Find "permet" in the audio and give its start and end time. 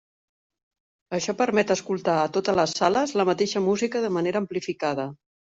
1.41-1.73